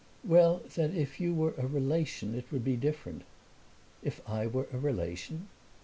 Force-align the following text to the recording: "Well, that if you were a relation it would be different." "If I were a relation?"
"Well, 0.23 0.63
that 0.73 0.95
if 0.95 1.19
you 1.19 1.31
were 1.35 1.53
a 1.59 1.67
relation 1.67 2.33
it 2.33 2.51
would 2.51 2.63
be 2.65 2.75
different." 2.75 3.21
"If 4.01 4.19
I 4.27 4.47
were 4.47 4.65
a 4.73 4.79
relation?" 4.79 5.47